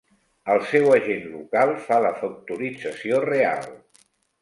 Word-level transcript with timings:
El 0.53 0.63
seu 0.69 0.89
agent 0.95 1.27
local 1.35 1.75
fa 1.85 2.01
la 2.07 2.17
factorització 2.25 3.25
real. 3.31 3.73